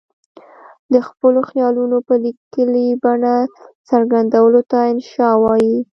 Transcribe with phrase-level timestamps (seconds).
[0.93, 3.35] د خپلو خیالونو په لیکلې بڼه
[3.89, 5.75] څرګندولو ته انشأ وايي.